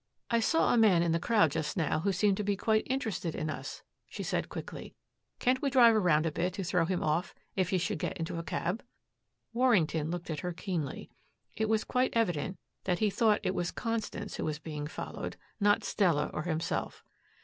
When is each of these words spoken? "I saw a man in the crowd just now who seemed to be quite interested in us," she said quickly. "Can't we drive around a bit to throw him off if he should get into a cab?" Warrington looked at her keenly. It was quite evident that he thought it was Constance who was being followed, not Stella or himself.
"I 0.31 0.39
saw 0.39 0.73
a 0.73 0.77
man 0.77 1.03
in 1.03 1.11
the 1.11 1.19
crowd 1.19 1.51
just 1.51 1.77
now 1.77 1.99
who 1.99 2.11
seemed 2.11 2.35
to 2.37 2.43
be 2.43 2.55
quite 2.57 2.87
interested 2.87 3.35
in 3.35 3.51
us," 3.51 3.83
she 4.09 4.23
said 4.23 4.49
quickly. 4.49 4.95
"Can't 5.37 5.61
we 5.61 5.69
drive 5.69 5.93
around 5.95 6.25
a 6.25 6.31
bit 6.31 6.55
to 6.55 6.63
throw 6.63 6.85
him 6.85 7.03
off 7.03 7.35
if 7.55 7.69
he 7.69 7.77
should 7.77 7.99
get 7.99 8.17
into 8.17 8.39
a 8.39 8.43
cab?" 8.43 8.81
Warrington 9.53 10.09
looked 10.09 10.31
at 10.31 10.39
her 10.39 10.53
keenly. 10.53 11.11
It 11.55 11.69
was 11.69 11.83
quite 11.83 12.09
evident 12.17 12.57
that 12.85 12.97
he 12.97 13.11
thought 13.11 13.41
it 13.43 13.53
was 13.53 13.69
Constance 13.69 14.37
who 14.37 14.43
was 14.45 14.57
being 14.57 14.87
followed, 14.87 15.37
not 15.59 15.83
Stella 15.83 16.31
or 16.33 16.41
himself. 16.41 17.03